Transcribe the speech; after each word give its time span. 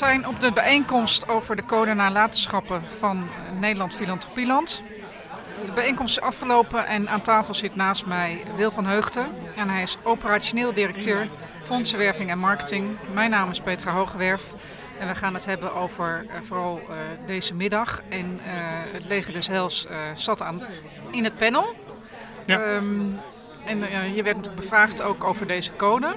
Zijn 0.00 0.26
op 0.26 0.40
de 0.40 0.52
bijeenkomst 0.52 1.28
over 1.28 1.56
de 1.56 1.64
code 1.64 1.94
nalatenschappen 1.94 2.82
van 2.98 3.28
Nederland 3.58 3.94
Filantropieland. 3.94 4.82
De 5.66 5.72
bijeenkomst 5.72 6.16
is 6.16 6.22
afgelopen 6.22 6.86
en 6.86 7.08
aan 7.08 7.22
tafel 7.22 7.54
zit 7.54 7.76
naast 7.76 8.06
mij 8.06 8.44
Wil 8.56 8.70
van 8.70 8.86
Heugten. 8.86 9.28
En 9.56 9.68
hij 9.68 9.82
is 9.82 9.96
operationeel 10.02 10.74
directeur 10.74 11.28
fondsenwerving 11.62 12.30
en 12.30 12.38
marketing. 12.38 12.96
Mijn 13.12 13.30
naam 13.30 13.50
is 13.50 13.60
Petra 13.60 13.92
Hogewerf. 13.92 14.52
En 14.98 15.08
we 15.08 15.14
gaan 15.14 15.34
het 15.34 15.44
hebben 15.44 15.74
over 15.74 16.26
uh, 16.26 16.32
vooral 16.42 16.80
uh, 16.80 16.96
deze 17.26 17.54
middag. 17.54 18.02
En 18.08 18.32
uh, 18.32 18.42
het 18.92 19.04
leger 19.08 19.32
des 19.32 19.46
Hels 19.46 19.86
zat 20.14 20.42
aan, 20.42 20.62
in 21.10 21.24
het 21.24 21.36
panel. 21.36 21.74
Ja. 22.46 22.74
Um, 22.74 23.20
en 23.64 23.78
je 24.14 24.22
werd 24.22 24.36
natuurlijk 24.36 24.60
bevraagd 24.60 25.02
ook 25.02 25.24
over 25.24 25.46
deze 25.46 25.76
code. 25.76 26.16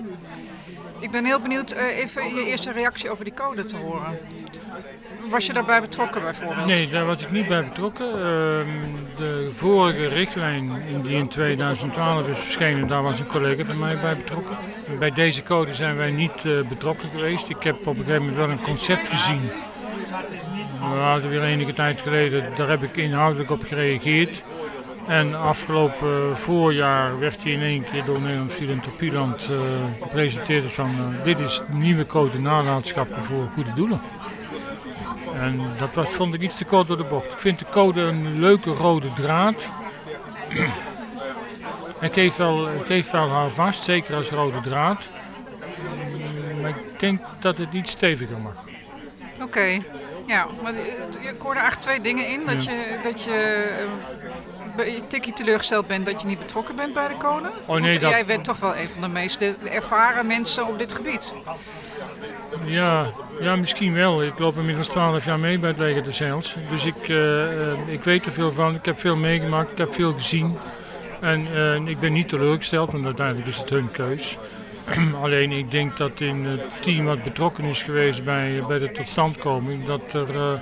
Ik 1.04 1.12
ben 1.12 1.26
heel 1.26 1.40
benieuwd 1.40 1.72
even 1.72 2.36
je 2.36 2.46
eerste 2.46 2.72
reactie 2.72 3.10
over 3.10 3.24
die 3.24 3.34
code 3.34 3.66
te 3.66 3.76
horen. 3.76 4.20
Was 5.30 5.46
je 5.46 5.54
daarbij 5.54 5.82
betrokken 5.82 6.22
bijvoorbeeld? 6.22 6.66
Nee, 6.66 6.88
daar 6.88 7.06
was 7.06 7.24
ik 7.24 7.32
niet 7.32 7.48
bij 7.48 7.64
betrokken. 7.64 8.08
Uh, 8.08 8.24
de 9.18 9.52
vorige 9.56 10.08
richtlijn 10.08 10.72
die 11.04 11.16
in 11.16 11.28
2012 11.28 12.28
is 12.28 12.40
verschenen, 12.40 12.88
daar 12.88 13.04
was 13.04 13.20
een 13.20 13.28
collega 13.28 13.66
van 13.66 13.80
mij 13.80 14.00
bij 14.00 14.18
betrokken. 14.18 14.58
Bij 15.00 15.12
deze 15.12 15.44
code 15.44 15.74
zijn 15.74 15.96
wij 15.96 16.12
niet 16.12 16.44
uh, 16.44 16.68
betrokken 16.68 17.10
geweest. 17.10 17.50
Ik 17.50 17.64
heb 17.64 17.88
op 17.88 17.98
een 17.98 18.04
gegeven 18.04 18.20
moment 18.20 18.38
wel 18.38 18.50
een 18.50 18.62
concept 18.62 19.08
gezien. 19.08 19.52
We 20.80 21.00
hadden 21.00 21.30
weer 21.30 21.44
enige 21.44 21.74
tijd 21.74 22.02
geleden, 22.02 22.46
daar 22.56 22.70
heb 22.70 22.84
ik 22.84 22.98
inhoudelijk 22.98 23.52
op 23.52 23.64
gereageerd. 23.64 24.44
En 25.08 25.36
afgelopen 25.36 26.38
voorjaar 26.38 27.20
werd 27.20 27.44
hij 27.44 27.52
in 27.52 27.62
één 27.62 27.84
keer 27.84 28.06
door 28.06 28.22
Nederland 28.22 28.52
Filantropieland 28.52 29.50
uh, 29.52 29.60
gepresenteerd 30.02 30.74
van 30.74 30.90
uh, 30.90 31.24
dit 31.24 31.40
is 31.40 31.62
nieuwe 31.72 32.06
code 32.06 32.40
nalatenschappen 32.40 33.24
voor 33.24 33.50
goede 33.54 33.74
doelen. 33.74 34.02
En 35.34 35.60
dat 35.78 35.94
was, 35.94 36.10
vond 36.10 36.34
ik 36.34 36.42
iets 36.42 36.58
te 36.58 36.66
kort 36.66 36.88
door 36.88 36.98
de 36.98 37.04
bocht. 37.04 37.32
Ik 37.32 37.40
vind 37.40 37.60
de 37.60 37.66
code 37.72 38.02
een 38.02 38.40
leuke 38.40 38.70
rode 38.70 39.14
draad. 39.14 39.70
ik 42.02 42.14
geef 42.14 42.36
wel, 42.36 42.70
wel 43.12 43.30
haar 43.30 43.50
vast, 43.50 43.84
zeker 43.84 44.16
als 44.16 44.30
rode 44.30 44.62
draad. 44.62 45.10
Maar 46.62 46.70
ik 46.70 47.00
denk 47.00 47.22
dat 47.40 47.58
het 47.58 47.74
iets 47.74 47.92
steviger 47.92 48.38
mag. 48.38 48.56
Oké, 49.42 49.82
ja, 50.26 50.48
maar 50.62 50.74
ik 51.22 51.36
hoorde 51.40 51.60
eigenlijk 51.60 51.80
twee 51.80 52.02
dingen 52.02 52.28
in. 52.28 52.46
Dat 52.46 52.64
je, 52.64 53.00
dat 53.04 53.24
je 53.24 53.68
tikkie 55.08 55.34
teleurgesteld 55.34 55.88
bent 55.88 56.06
dat 56.06 56.22
je 56.22 56.28
niet 56.28 56.40
betrokken 56.40 56.76
bent 56.76 56.94
bij 56.94 57.08
de 57.08 57.18
code. 57.18 57.52
Oh, 57.66 57.82
nee, 57.82 58.00
dat... 58.00 58.10
jij 58.10 58.26
bent 58.26 58.44
toch 58.44 58.60
wel 58.60 58.76
een 58.76 58.90
van 58.90 59.02
de 59.02 59.08
meest 59.08 59.42
ervaren 59.64 60.28
mensen 60.28 60.68
op 60.68 60.80
dit 60.80 60.94
gebied. 60.94 61.34
Ja, 62.66 63.12
ja, 63.40 63.56
misschien 63.56 63.94
wel. 63.94 64.24
Ik 64.24 64.40
loop 64.40 64.58
inmiddels 64.58 64.88
12 64.88 65.26
jaar 65.26 65.40
mee 65.40 65.60
bij 65.60 65.70
het 65.70 65.80
leger 65.80 66.04
de 66.04 66.12
Zeils. 66.12 66.56
Dus 66.70 66.86
ik, 66.86 67.08
uh, 67.08 67.88
ik 67.88 68.04
weet 68.04 68.26
er 68.26 68.32
veel 68.32 68.52
van. 68.52 68.76
Ik 68.76 68.86
heb 68.86 69.00
veel 69.00 69.16
meegemaakt. 69.16 69.72
Ik 69.72 69.78
heb 69.78 69.94
veel 69.94 70.14
gezien. 70.14 70.58
En 71.22 71.48
uh, 71.54 71.88
ik 71.88 72.00
ben 72.00 72.14
niet 72.14 72.30
teleurgesteld, 72.30 72.92
want 72.92 73.06
uiteindelijk 73.06 73.48
is 73.48 73.58
het 73.58 73.70
hun 73.70 73.92
keus. 73.92 74.38
Alleen 75.24 75.52
ik 75.52 75.72
denk 75.72 75.98
dat 75.98 76.22
in 76.22 76.46
het 76.46 76.62
team 76.80 77.06
wat 77.06 77.24
betrokken 77.24 77.64
is 77.64 77.82
geweest 77.82 78.24
bij, 78.24 78.64
bij 78.68 78.78
de 78.78 78.92
totstandkoming, 78.92 79.86
dat 79.86 80.14
er, 80.14 80.36
uh, 80.36 80.60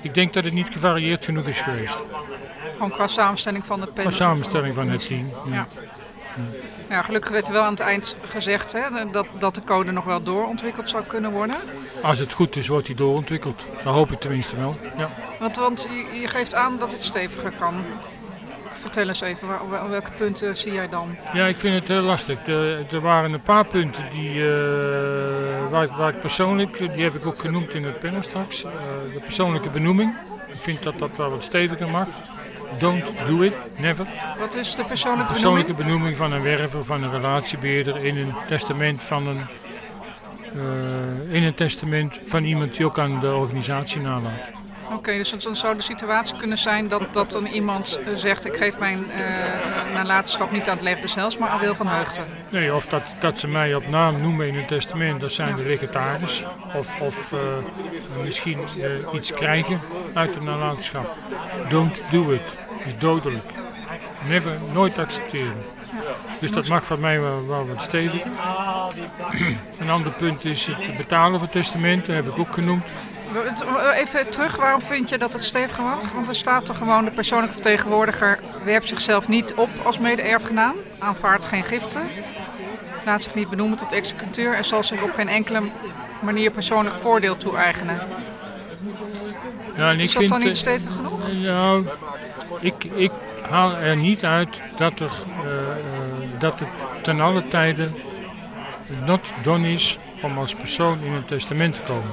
ik 0.00 0.14
denk 0.14 0.32
dat 0.32 0.44
het 0.44 0.52
niet 0.52 0.68
gevarieerd 0.72 1.24
genoeg 1.24 1.46
is 1.46 1.60
geweest. 1.60 2.02
Gewoon 2.72 2.90
qua 2.90 3.06
samenstelling 3.06 3.66
van 3.66 3.80
de 3.80 3.86
panel? 3.86 4.02
Qua 4.02 4.10
samenstelling 4.10 4.74
van 4.74 4.88
het 4.88 5.06
team, 5.06 5.32
ja. 5.46 5.54
ja. 5.54 5.66
Ja, 6.88 7.02
gelukkig 7.02 7.30
werd 7.30 7.46
er 7.46 7.52
wel 7.52 7.62
aan 7.62 7.70
het 7.70 7.80
eind 7.80 8.18
gezegd 8.22 8.72
hè, 8.72 9.10
dat, 9.10 9.26
dat 9.38 9.54
de 9.54 9.64
code 9.64 9.92
nog 9.92 10.04
wel 10.04 10.22
doorontwikkeld 10.22 10.88
zou 10.88 11.04
kunnen 11.04 11.30
worden. 11.30 11.56
Als 12.02 12.18
het 12.18 12.32
goed 12.32 12.56
is, 12.56 12.68
wordt 12.68 12.86
die 12.86 12.96
doorontwikkeld. 12.96 13.64
Dat 13.84 13.94
hoop 13.94 14.12
ik 14.12 14.20
tenminste 14.20 14.56
wel. 14.56 14.76
Ja. 14.96 15.10
Want, 15.40 15.56
want 15.56 15.86
je, 15.90 16.20
je 16.20 16.28
geeft 16.28 16.54
aan 16.54 16.78
dat 16.78 16.92
het 16.92 17.02
steviger 17.02 17.52
kan. 17.52 17.84
Vertel 18.84 19.08
eens 19.08 19.20
even, 19.20 19.48
waar, 19.68 19.88
welke 19.90 20.10
punten 20.10 20.56
zie 20.56 20.72
jij 20.72 20.88
dan? 20.88 21.16
Ja, 21.32 21.46
ik 21.46 21.56
vind 21.56 21.74
het 21.74 21.88
heel 21.88 22.02
lastig. 22.02 22.46
Er, 22.46 22.94
er 22.94 23.00
waren 23.00 23.32
een 23.32 23.42
paar 23.42 23.66
punten 23.66 24.04
die, 24.10 24.34
uh, 24.34 24.46
waar, 25.70 25.88
waar, 25.96 26.08
ik 26.08 26.20
persoonlijk, 26.20 26.78
die 26.78 27.04
heb 27.04 27.14
ik 27.14 27.26
ook 27.26 27.38
genoemd 27.38 27.74
in 27.74 27.84
het 27.84 27.98
panel 27.98 28.22
straks. 28.22 28.64
Uh, 28.64 28.70
de 29.14 29.20
persoonlijke 29.20 29.70
benoeming. 29.70 30.14
Ik 30.46 30.60
vind 30.60 30.82
dat 30.82 30.98
dat 30.98 31.10
wel 31.16 31.30
wat 31.30 31.42
steviger 31.42 31.88
mag. 31.88 32.08
Don't 32.78 33.04
do 33.26 33.42
it, 33.42 33.54
never. 33.78 34.06
Wat 34.38 34.54
is 34.54 34.74
de 34.74 34.84
persoonlijke, 34.84 35.26
de 35.26 35.32
persoonlijke 35.32 35.74
benoeming? 35.74 36.16
van 36.16 36.32
een 36.32 36.42
werver, 36.42 36.84
van 36.84 37.02
een 37.02 37.10
relatiebeheerder 37.10 38.04
in 38.04 38.16
een 38.16 38.34
testament 38.46 39.02
van 39.02 39.26
een, 39.26 39.40
uh, 40.54 41.34
in 41.34 41.42
een 41.42 41.54
testament 41.54 42.20
van 42.26 42.44
iemand 42.44 42.76
die 42.76 42.86
ook 42.86 42.98
aan 42.98 43.20
de 43.20 43.34
organisatie 43.34 44.00
nalaat. 44.00 44.62
Oké, 44.92 45.16
dus 45.16 45.30
dan 45.30 45.56
zou 45.56 45.76
de 45.76 45.82
situatie 45.82 46.36
kunnen 46.36 46.58
zijn 46.58 46.88
dat, 46.88 47.02
dat 47.12 47.30
dan 47.30 47.46
iemand 47.46 47.98
uh, 48.00 48.14
zegt: 48.14 48.44
Ik 48.44 48.56
geef 48.56 48.78
mijn 48.78 49.04
uh, 49.08 49.94
nalatenschap 49.94 50.52
niet 50.52 50.68
aan 50.68 50.74
het 50.76 50.84
leger 50.84 51.00
des 51.00 51.38
maar 51.38 51.48
aan 51.48 51.60
Wil 51.60 51.74
van 51.74 51.86
Heugten. 51.86 52.24
Nee, 52.48 52.74
of 52.74 52.86
dat, 52.86 53.14
dat 53.20 53.38
ze 53.38 53.48
mij 53.48 53.74
op 53.74 53.88
naam 53.88 54.22
noemen 54.22 54.46
in 54.46 54.56
een 54.56 54.66
testament, 54.66 55.20
dat 55.20 55.32
zijn 55.32 55.48
ja. 55.48 55.56
de 55.56 55.62
legataris. 55.62 56.44
Of, 56.74 57.00
of 57.00 57.32
uh, 57.32 57.40
misschien 58.22 58.58
iets 59.12 59.32
krijgen 59.32 59.80
uit 60.14 60.34
de 60.34 60.40
nalatenschap. 60.40 61.14
Don't 61.68 62.02
do 62.10 62.30
it, 62.30 62.58
is 62.86 62.98
dodelijk. 62.98 63.44
Never, 64.28 64.52
nooit 64.72 64.98
accepteren. 64.98 65.64
Dus 66.40 66.52
dat 66.52 66.68
mag 66.68 66.86
van 66.86 67.00
mij 67.00 67.20
wel, 67.20 67.46
wel 67.46 67.66
wat 67.66 67.82
stevig. 67.82 68.22
een 69.80 69.90
ander 69.90 70.12
punt 70.12 70.44
is 70.44 70.66
het 70.66 70.96
betalen 70.96 71.38
van 71.38 71.48
testamenten, 71.48 72.14
heb 72.14 72.28
ik 72.28 72.38
ook 72.38 72.52
genoemd. 72.52 72.84
Even 73.94 74.30
terug, 74.30 74.56
waarom 74.56 74.80
vind 74.80 75.08
je 75.08 75.18
dat 75.18 75.32
het 75.32 75.44
stevig 75.44 75.78
mag? 75.78 76.12
Want 76.12 76.28
er 76.28 76.34
staat 76.34 76.66
toch 76.66 76.76
gewoon 76.76 77.04
de 77.04 77.10
persoonlijke 77.10 77.54
vertegenwoordiger 77.54 78.38
werpt 78.64 78.88
zichzelf 78.88 79.28
niet 79.28 79.54
op 79.54 79.68
als 79.84 79.98
mede-erfgenaam, 79.98 80.74
aanvaardt 80.98 81.46
geen 81.46 81.64
giften, 81.64 82.08
laat 83.04 83.22
zich 83.22 83.34
niet 83.34 83.50
benoemen 83.50 83.78
tot 83.78 83.92
executeur 83.92 84.54
en 84.54 84.64
zal 84.64 84.82
zich 84.82 85.02
op 85.02 85.14
geen 85.14 85.28
enkele 85.28 85.60
manier 86.22 86.50
persoonlijk 86.50 86.96
voordeel 86.96 87.36
toe-eigenen. 87.36 88.00
Ja, 89.76 89.90
is 89.90 90.12
dat 90.12 90.16
vind, 90.16 90.30
dan 90.30 90.40
niet 90.40 90.56
stevig 90.56 90.94
genoeg? 90.94 91.32
Nou, 91.32 91.86
ik, 92.60 92.84
ik 92.84 93.10
haal 93.50 93.76
er 93.76 93.96
niet 93.96 94.24
uit 94.24 94.62
dat, 94.76 95.00
er, 95.00 95.12
uh, 95.44 95.50
dat 96.38 96.60
het 96.60 96.68
ten 97.02 97.20
alle 97.20 97.48
tijden 97.48 97.94
not 99.04 99.32
done 99.42 99.72
is 99.72 99.98
om 100.22 100.38
als 100.38 100.54
persoon 100.54 100.98
in 101.02 101.12
een 101.12 101.24
testament 101.24 101.74
te 101.74 101.80
komen. 101.80 102.10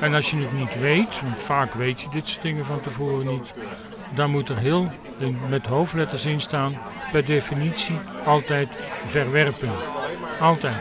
En 0.00 0.14
als 0.14 0.30
je 0.30 0.36
het 0.36 0.52
niet 0.52 0.78
weet, 0.78 1.20
want 1.22 1.42
vaak 1.42 1.74
weet 1.74 2.00
je 2.00 2.08
dit 2.08 2.28
soort 2.28 2.42
dingen 2.42 2.64
van 2.64 2.80
tevoren 2.80 3.26
niet, 3.26 3.52
dan 4.14 4.30
moet 4.30 4.48
er 4.48 4.56
heel 4.56 4.90
in, 5.18 5.38
met 5.48 5.66
hoofdletters 5.66 6.26
in 6.26 6.40
staan, 6.40 6.78
per 7.12 7.24
definitie 7.24 7.98
altijd 8.24 8.68
verwerpen. 9.06 9.70
Altijd. 10.40 10.76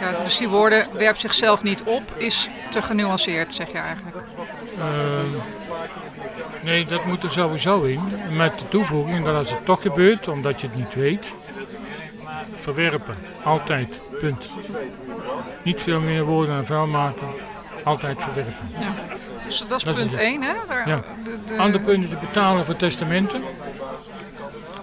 Ja, 0.00 0.22
dus 0.22 0.36
die 0.36 0.48
woorden 0.48 0.86
werpt 0.92 1.20
zichzelf 1.20 1.62
niet 1.62 1.82
op 1.82 2.02
is 2.16 2.48
te 2.70 2.82
genuanceerd, 2.82 3.52
zeg 3.52 3.72
je 3.72 3.78
eigenlijk? 3.78 4.16
Uh, 4.78 4.84
nee, 6.62 6.84
dat 6.84 7.04
moet 7.04 7.22
er 7.22 7.30
sowieso 7.30 7.82
in. 7.82 8.00
Met 8.32 8.58
de 8.58 8.68
toevoeging 8.68 9.24
dat 9.24 9.34
als 9.34 9.50
het 9.50 9.64
toch 9.64 9.82
gebeurt, 9.82 10.28
omdat 10.28 10.60
je 10.60 10.66
het 10.66 10.76
niet 10.76 10.94
weet, 10.94 11.32
verwerpen. 12.56 13.16
Altijd. 13.44 14.00
Punt. 14.18 14.48
Niet 15.62 15.80
veel 15.80 16.00
meer 16.00 16.24
woorden 16.24 16.54
aan 16.54 16.64
vuil 16.64 16.86
maken 16.86 17.28
altijd 17.84 18.22
verwerpen. 18.22 18.68
Ja. 18.80 18.94
Dus 19.44 19.64
dat 19.68 19.86
is 19.86 19.94
punt 19.94 20.14
1, 20.14 20.42
hè? 20.42 20.52
Waar 20.68 20.88
ja. 20.88 21.02
de, 21.24 21.38
de... 21.46 21.56
Ander 21.56 21.80
punt 21.80 22.04
is 22.04 22.10
het 22.10 22.20
betalen 22.20 22.64
voor 22.64 22.76
testamenten. 22.76 23.42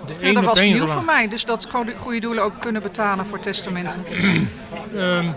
De 0.05 0.13
ja, 0.19 0.33
dat 0.33 0.43
was 0.43 0.63
nieuw 0.63 0.87
voor 0.87 1.03
mij, 1.03 1.27
dus 1.27 1.45
dat 1.45 1.69
goede 1.97 2.19
doelen 2.19 2.43
ook 2.43 2.59
kunnen 2.59 2.81
betalen 2.81 3.25
voor 3.25 3.39
testamenten. 3.39 4.05
um, 4.95 5.33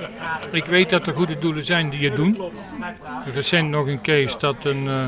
ik 0.50 0.64
weet 0.64 0.90
dat 0.90 1.06
er 1.06 1.14
goede 1.14 1.38
doelen 1.38 1.64
zijn 1.64 1.88
die 1.88 2.06
het 2.06 2.16
doen. 2.16 2.40
Recent 3.34 3.68
nog 3.68 3.86
een 3.86 4.00
case 4.00 4.38
dat 4.38 4.64
een, 4.64 4.84
uh, 4.84 5.04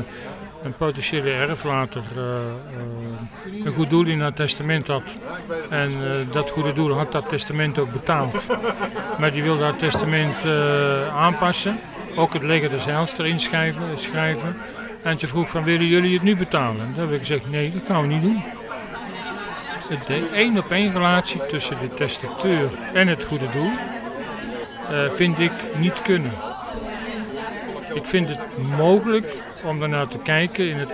een 0.63 0.73
potentiële 0.77 1.31
erflater 1.31 2.03
uh, 2.17 2.23
uh, 2.23 3.65
een 3.65 3.73
goed 3.73 3.89
doel 3.89 4.05
in 4.05 4.21
haar 4.21 4.33
testament 4.33 4.87
had. 4.87 5.03
En 5.69 5.91
dat 6.31 6.49
goede 6.49 6.73
doel 6.73 6.93
had 6.93 7.11
dat 7.11 7.29
testament 7.29 7.79
ook 7.79 7.91
betaald. 7.91 8.47
Maar 9.19 9.31
die 9.31 9.43
wilde 9.43 9.61
dat 9.61 9.79
testament 9.79 10.45
aanpassen 11.11 11.79
ook 12.15 12.33
het 12.33 12.43
leger 12.43 12.79
zeils 12.79 13.17
erin 13.17 13.39
schrijven, 13.39 13.97
schrijven. 13.97 14.55
En 15.03 15.17
ze 15.17 15.27
vroeg 15.27 15.49
van 15.49 15.63
willen 15.63 15.87
jullie 15.87 16.13
het 16.13 16.23
nu 16.23 16.35
betalen? 16.35 16.81
En 16.81 16.93
dan 16.95 17.05
heb 17.05 17.13
ik 17.13 17.19
gezegd 17.19 17.51
nee, 17.51 17.71
dat 17.71 17.81
gaan 17.85 18.01
we 18.01 18.07
niet 18.07 18.21
doen. 18.21 18.43
De 20.07 20.29
één 20.33 20.57
op 20.57 20.71
één 20.71 20.91
relatie 20.91 21.45
tussen 21.45 21.79
de 21.79 21.87
testateur 21.87 22.69
en 22.93 23.07
het 23.07 23.23
goede 23.23 23.49
doel 23.49 23.71
uh, 24.91 25.09
vind 25.11 25.39
ik 25.39 25.51
niet 25.77 26.01
kunnen. 26.01 26.31
Ik 27.93 28.05
vind 28.05 28.29
het 28.29 28.39
mogelijk 28.77 29.35
om 29.63 29.79
daarnaar 29.79 30.07
te 30.07 30.17
kijken 30.17 30.69
in 30.69 30.77
het 30.77 30.93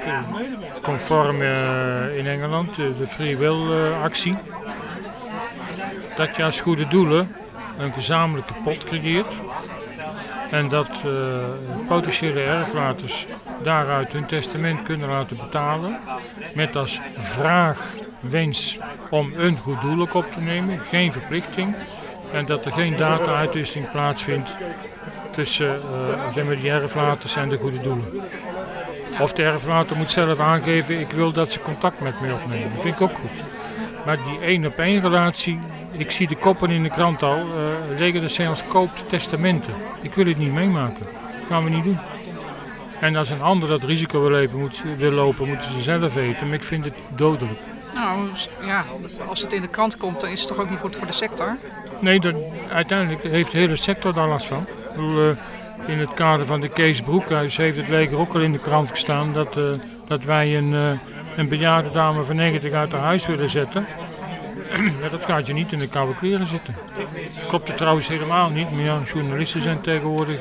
conform 0.82 1.42
uh, 1.42 2.18
in 2.18 2.28
Engeland, 2.28 2.76
de, 2.76 2.94
de 2.98 3.08
free 3.08 3.38
will 3.38 3.68
uh, 3.70 4.02
actie. 4.04 4.38
Dat 6.16 6.36
je 6.36 6.44
als 6.44 6.62
goede 6.62 6.88
doelen 6.88 7.36
een 7.78 7.94
gezamenlijke 7.94 8.54
pot 8.64 8.84
creëert 8.84 9.40
En 10.56 10.68
dat 10.68 11.04
uh, 11.06 11.12
potentiële 11.88 12.42
erflaters 12.42 13.25
daaruit 13.63 14.13
hun 14.13 14.25
testament 14.25 14.81
kunnen 14.81 15.10
laten 15.10 15.38
betalen. 15.38 16.00
Met 16.54 16.75
als 16.75 17.00
vraag, 17.18 17.94
wens 18.19 18.78
om 19.10 19.34
een 19.38 19.57
goed 19.57 19.81
doel 19.81 20.07
op 20.13 20.34
te 20.34 20.40
nemen, 20.40 20.80
geen 20.80 21.12
verplichting. 21.12 21.75
En 22.31 22.46
dat 22.46 22.66
er 22.66 22.72
geen 22.72 22.96
data-uitwisseling 22.96 23.92
plaatsvindt 23.92 24.57
tussen 25.31 25.75
uh, 25.75 26.34
zeg 26.34 26.46
maar 26.46 26.57
die 26.57 26.72
erflaters 26.72 27.36
en 27.36 27.50
de 27.50 27.57
goede 27.57 27.80
doelen. 27.80 28.22
Of 29.19 29.34
de 29.34 29.44
erflater 29.44 29.98
moet 29.98 30.12
zelf 30.12 30.40
aangeven, 30.40 31.00
ik 31.00 31.12
wil 31.12 31.31
dat 31.31 31.52
ze 31.52 31.60
contact 31.60 32.00
met 32.00 32.22
mij 32.22 32.31
opnemen. 32.31 32.72
Dat 32.74 32.81
vind 32.81 32.96
ik 32.96 33.02
ook 33.02 33.16
goed. 33.16 33.44
Maar 34.06 34.18
die 34.24 34.40
één 34.40 34.66
op 34.66 34.78
één 34.78 35.02
relatie, 35.02 35.60
ik 35.97 36.12
zie 36.12 36.27
de 36.27 36.36
koppen 36.36 36.69
in 36.69 36.83
de 36.83 36.89
krant 36.89 37.24
al, 37.24 37.38
uh, 37.38 37.97
Leger 37.97 38.21
de 38.21 38.27
Sales 38.27 38.68
koopt 38.68 39.09
testamenten. 39.09 39.74
Ik 40.01 40.13
wil 40.13 40.25
het 40.25 40.38
niet 40.38 40.53
meemaken. 40.53 41.03
Dat 41.03 41.47
gaan 41.50 41.63
we 41.63 41.69
niet 41.69 41.83
doen. 41.83 42.00
En 43.00 43.15
als 43.15 43.30
een 43.30 43.42
ander 43.42 43.69
dat 43.69 43.83
risico 43.83 44.21
wil 44.21 44.30
lopen, 44.30 44.59
moet, 44.59 44.83
wil 44.97 45.12
lopen, 45.12 45.47
moeten 45.47 45.71
ze 45.71 45.81
zelf 45.81 46.13
weten. 46.13 46.45
Maar 46.45 46.56
ik 46.56 46.63
vind 46.63 46.86
het 46.86 46.94
dodelijk. 47.15 47.59
Nou 47.94 48.30
ja, 48.62 48.86
als 49.27 49.42
het 49.42 49.53
in 49.53 49.62
de 49.62 49.68
krant 49.68 49.97
komt, 49.97 50.21
dan 50.21 50.30
is 50.30 50.39
het 50.39 50.47
toch 50.47 50.59
ook 50.59 50.69
niet 50.69 50.80
goed 50.80 50.95
voor 50.95 51.07
de 51.07 51.13
sector? 51.13 51.57
Nee, 52.00 52.19
dat, 52.19 52.36
uiteindelijk 52.69 53.24
heeft 53.24 53.51
de 53.51 53.57
hele 53.57 53.75
sector 53.75 54.13
daar 54.13 54.27
last 54.27 54.45
van. 54.45 54.62
Ik 54.62 54.95
bedoel, 54.95 55.30
uh, 55.30 55.38
in 55.88 56.00
het 56.00 56.13
kader 56.13 56.45
van 56.45 56.59
de 56.59 56.69
Kees 56.69 57.01
Broekhuis 57.01 57.57
heeft 57.57 57.77
het 57.77 57.88
leger 57.88 58.18
ook 58.18 58.33
al 58.33 58.42
in 58.42 58.51
de 58.51 58.59
krant 58.59 58.89
gestaan 58.89 59.33
dat, 59.33 59.57
uh, 59.57 59.63
dat 60.07 60.24
wij 60.24 60.57
een, 60.57 60.71
uh, 60.71 60.92
een 61.36 61.47
bejaarde 61.47 61.92
dame 61.92 62.24
van 62.24 62.36
90 62.36 62.71
uit 62.71 62.92
haar 62.92 63.01
huis 63.01 63.25
willen 63.25 63.50
zetten. 63.50 63.86
dat 65.12 65.25
gaat 65.25 65.48
je 65.48 65.54
niet 65.54 65.72
in 65.72 65.80
de 65.80 65.88
koude 65.88 66.16
kleren 66.16 66.48
zitten. 66.48 66.75
Klopt 67.48 67.68
het 67.68 67.78
trouwens 67.78 68.07
helemaal 68.07 68.50
niet, 68.50 68.72
maar 68.72 68.84
ja, 68.84 69.02
journalisten 69.13 69.62
zijn 69.62 69.81
tegenwoordig 69.81 70.40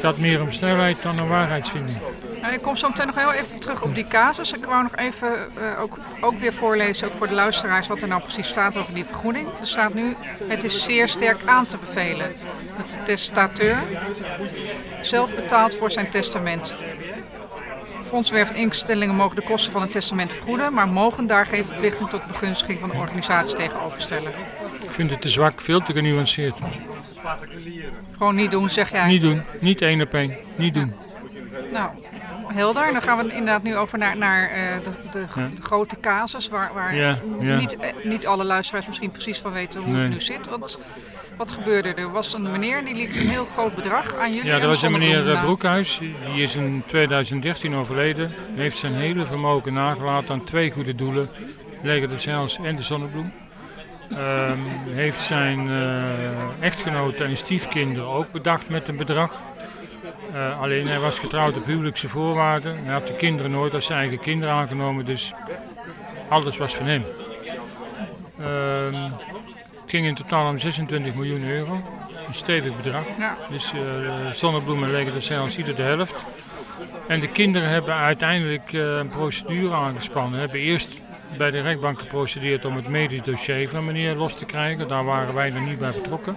gaat 0.00 0.18
meer 0.18 0.42
om 0.42 0.52
snelheid 0.52 1.02
dan 1.02 1.22
om 1.22 1.28
waarheidsvinding. 1.28 1.98
Nou, 2.42 2.54
ik 2.54 2.62
kom 2.62 2.76
zo 2.76 2.88
meteen 2.88 3.06
nog 3.06 3.14
heel 3.14 3.32
even 3.32 3.58
terug 3.58 3.82
op 3.82 3.94
die 3.94 4.06
casus. 4.08 4.52
Ik 4.52 4.64
wou 4.64 4.82
nog 4.82 4.96
even 4.96 5.48
uh, 5.58 5.80
ook, 5.80 5.98
ook 6.20 6.38
weer 6.38 6.52
voorlezen, 6.52 7.08
ook 7.08 7.14
voor 7.14 7.28
de 7.28 7.34
luisteraars, 7.34 7.86
wat 7.86 8.02
er 8.02 8.08
nou 8.08 8.22
precies 8.22 8.48
staat 8.48 8.76
over 8.76 8.94
die 8.94 9.04
vergoeding. 9.04 9.48
Er 9.60 9.66
staat 9.66 9.94
nu, 9.94 10.16
het 10.48 10.64
is 10.64 10.84
zeer 10.84 11.08
sterk 11.08 11.38
aan 11.46 11.66
te 11.66 11.78
bevelen 11.78 12.32
dat 12.76 12.90
de 12.90 13.02
testateur 13.02 13.78
zelf 15.00 15.34
betaalt 15.34 15.76
voor 15.76 15.90
zijn 15.90 16.10
testament. 16.10 16.74
Fondswerf 18.08 18.50
en 18.50 18.56
instellingen 18.56 19.14
mogen 19.14 19.36
de 19.36 19.42
kosten 19.42 19.72
van 19.72 19.82
het 19.82 19.92
testament 19.92 20.32
vergoeden, 20.32 20.74
maar 20.74 20.88
mogen 20.88 21.26
daar 21.26 21.46
geen 21.46 21.64
verplichting 21.64 22.10
tot 22.10 22.26
begunstiging 22.26 22.80
van 22.80 22.88
de 22.88 22.96
organisatie 22.96 23.56
tegenover 23.56 24.00
stellen. 24.00 24.32
Ik 24.82 24.90
vind 24.90 25.10
het 25.10 25.20
te 25.20 25.28
zwak, 25.28 25.60
veel 25.60 25.80
te 25.80 25.92
genuanceerd. 25.92 26.58
Gewoon 28.16 28.34
niet 28.34 28.50
doen, 28.50 28.68
zeg 28.68 28.90
jij? 28.90 29.06
Niet 29.06 29.20
doen, 29.20 29.42
niet 29.60 29.82
één 29.82 30.00
op 30.00 30.14
één, 30.14 30.36
niet 30.56 30.74
doen. 30.74 30.94
Nou, 31.72 31.90
helder. 32.46 32.92
Dan 32.92 33.02
gaan 33.02 33.18
we 33.18 33.32
inderdaad 33.32 33.62
nu 33.62 33.76
over 33.76 33.98
naar, 33.98 34.16
naar 34.16 34.50
uh, 34.50 34.84
de, 34.84 34.90
de, 35.10 35.26
ja. 35.34 35.50
de, 35.54 35.62
grote 35.62 36.00
casus, 36.00 36.48
waar, 36.48 36.70
waar 36.74 36.94
ja, 36.94 37.18
ja. 37.40 37.56
Niet, 37.56 37.76
niet 38.02 38.26
alle 38.26 38.44
luisteraars 38.44 38.86
misschien 38.86 39.10
precies 39.10 39.38
van 39.38 39.52
weten 39.52 39.82
hoe 39.82 39.92
nee. 39.92 40.02
het 40.02 40.10
nu 40.10 40.20
zit. 40.20 40.48
Want, 40.48 40.78
wat 41.38 41.50
gebeurde 41.50 41.88
er? 41.88 41.98
Er 41.98 42.10
was 42.10 42.32
een 42.32 42.42
meneer 42.42 42.84
die 42.84 42.94
liet 42.94 43.16
een 43.16 43.28
heel 43.28 43.44
groot 43.44 43.74
bedrag 43.74 44.16
aan 44.16 44.32
jullie. 44.32 44.50
Ja, 44.50 44.58
dat 44.58 44.66
was 44.66 44.82
een 44.82 44.92
meneer 44.92 45.26
uh, 45.26 45.40
Broekhuis. 45.40 45.98
Die 45.98 46.42
is 46.42 46.56
in 46.56 46.82
2013 46.86 47.74
overleden. 47.74 48.30
Heeft 48.54 48.78
zijn 48.78 48.94
hele 48.94 49.26
vermogen 49.26 49.72
nagelaten 49.72 50.34
aan 50.34 50.44
twee 50.44 50.70
goede 50.70 50.94
doelen. 50.94 51.28
Leger 51.82 52.08
de 52.08 52.16
Zeils 52.16 52.58
en 52.58 52.76
de 52.76 52.82
Zonnebloem. 52.82 53.32
Um, 54.12 54.66
heeft 54.94 55.20
zijn 55.20 55.68
uh, 55.68 56.62
echtgenote 56.62 57.24
en 57.24 57.36
stiefkinderen 57.36 58.08
ook 58.08 58.32
bedacht 58.32 58.68
met 58.68 58.88
een 58.88 58.96
bedrag. 58.96 59.40
Uh, 60.34 60.60
alleen 60.60 60.86
hij 60.86 60.98
was 60.98 61.18
getrouwd 61.18 61.56
op 61.56 61.66
huwelijkse 61.66 62.08
voorwaarden. 62.08 62.84
Hij 62.84 62.92
had 62.92 63.06
de 63.06 63.16
kinderen 63.16 63.50
nooit 63.50 63.74
als 63.74 63.86
zijn 63.86 63.98
eigen 63.98 64.20
kinderen 64.20 64.54
aangenomen, 64.54 65.04
dus 65.04 65.32
alles 66.28 66.56
was 66.56 66.76
van 66.76 66.86
hem. 66.86 67.04
Uh, 68.40 69.04
het 69.88 69.96
ging 69.96 70.08
in 70.08 70.14
totaal 70.14 70.48
om 70.48 70.58
26 70.58 71.14
miljoen 71.14 71.44
euro. 71.44 71.82
Een 72.26 72.34
stevig 72.34 72.76
bedrag. 72.76 73.04
Ja. 73.18 73.36
Dus 73.50 73.72
uh, 73.72 74.30
zonnebloemen 74.32 74.90
leggen 74.90 75.12
de 75.12 75.20
zelfs 75.20 75.58
ieder 75.58 75.74
de 75.74 75.82
helft. 75.82 76.24
En 77.06 77.20
de 77.20 77.28
kinderen 77.28 77.68
hebben 77.68 77.94
uiteindelijk 77.94 78.72
uh, 78.72 78.96
een 78.96 79.08
procedure 79.08 79.74
aangespannen. 79.74 80.40
Hebben 80.40 80.60
eerst 80.60 81.00
bij 81.36 81.50
de 81.50 81.60
rechtbank 81.60 81.98
geprocedeerd 81.98 82.64
om 82.64 82.76
het 82.76 82.88
medisch 82.88 83.22
dossier 83.22 83.68
van 83.68 83.84
meneer 83.84 84.14
los 84.14 84.34
te 84.34 84.44
krijgen. 84.44 84.88
Daar 84.88 85.04
waren 85.04 85.34
wij 85.34 85.50
nog 85.50 85.66
niet 85.66 85.78
bij 85.78 85.92
betrokken. 85.92 86.36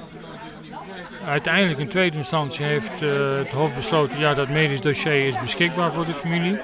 Uiteindelijk 1.25 1.79
in 1.79 1.87
tweede 1.87 2.17
instantie 2.17 2.65
heeft 2.65 3.01
uh, 3.01 3.37
het 3.37 3.51
Hof 3.51 3.75
besloten, 3.75 4.19
ja 4.19 4.33
dat 4.33 4.49
medisch 4.49 4.81
dossier 4.81 5.27
is 5.27 5.39
beschikbaar 5.39 5.91
voor 5.91 6.05
de 6.05 6.13
familie. 6.13 6.59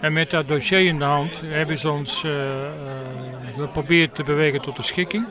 En 0.00 0.12
met 0.12 0.30
dat 0.30 0.48
dossier 0.48 0.86
in 0.86 0.98
de 0.98 1.04
hand 1.04 1.42
hebben 1.44 1.78
ze 1.78 1.90
ons 1.90 2.24
uh, 2.24 2.32
geprobeerd 3.56 4.14
te 4.14 4.22
bewegen 4.22 4.62
tot 4.62 4.78
een 4.78 4.84
schikking. 4.84 5.26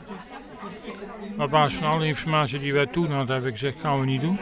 Op 1.42 1.50
basis 1.50 1.78
van 1.78 1.88
alle 1.88 2.06
informatie 2.06 2.60
die 2.60 2.74
wij 2.74 2.86
toen 2.86 3.12
hadden, 3.12 3.36
heb 3.36 3.46
ik 3.46 3.52
gezegd, 3.52 3.80
gaan 3.80 4.00
we 4.00 4.06
niet 4.06 4.22
doen. 4.22 4.40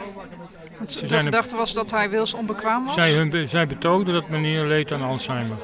Ze 0.86 1.06
de 1.06 1.18
gedachte 1.18 1.56
was 1.56 1.72
dat 1.72 1.90
hij 1.90 2.10
wils 2.10 2.34
onbekwaam 2.34 2.84
was? 2.84 2.94
Zij, 2.94 3.12
hun, 3.12 3.48
zij 3.48 3.66
betoogden 3.66 4.14
dat 4.14 4.28
meneer 4.28 4.64
leed 4.64 4.92
aan 4.92 5.02
Alzheimer. 5.02 5.56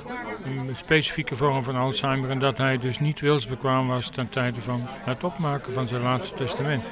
Een 0.45 0.77
specifieke 0.77 1.37
vorm 1.37 1.63
van 1.63 1.77
Alzheimer. 1.77 2.31
En 2.31 2.39
dat 2.39 2.59
hij 2.59 2.79
dus 2.79 2.99
niet 2.99 3.21
wilsbekwaam 3.21 3.89
was 3.89 4.09
ten 4.09 4.29
tijde 4.29 4.61
van 4.61 4.83
het 4.89 5.25
opmaken 5.25 5.73
van 5.73 5.87
zijn 5.87 6.03
laatste 6.03 6.35
testament. 6.35 6.85